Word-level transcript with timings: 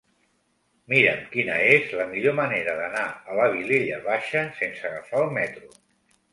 Mira'm 0.93 1.21
quina 1.35 1.57
és 1.73 1.93
la 1.99 2.07
millor 2.15 2.35
manera 2.41 2.75
d'anar 2.81 3.05
a 3.13 3.39
la 3.43 3.47
Vilella 3.59 4.03
Baixa 4.09 4.45
sense 4.65 4.93
agafar 4.93 5.25
el 5.25 5.33
metro. 5.41 5.75